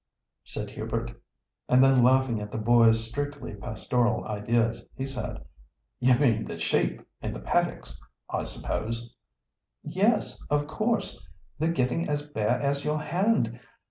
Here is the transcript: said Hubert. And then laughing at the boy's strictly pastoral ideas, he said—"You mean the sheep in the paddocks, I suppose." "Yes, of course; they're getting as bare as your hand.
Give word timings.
said 0.43 0.71
Hubert. 0.71 1.11
And 1.69 1.83
then 1.83 2.01
laughing 2.01 2.41
at 2.41 2.51
the 2.51 2.57
boy's 2.57 3.07
strictly 3.07 3.53
pastoral 3.53 4.25
ideas, 4.25 4.83
he 4.95 5.05
said—"You 5.05 6.17
mean 6.17 6.45
the 6.45 6.57
sheep 6.57 7.05
in 7.21 7.33
the 7.33 7.39
paddocks, 7.39 8.01
I 8.27 8.45
suppose." 8.45 9.15
"Yes, 9.83 10.41
of 10.49 10.65
course; 10.65 11.23
they're 11.59 11.71
getting 11.71 12.09
as 12.09 12.27
bare 12.27 12.59
as 12.59 12.83
your 12.83 12.99
hand. 12.99 13.59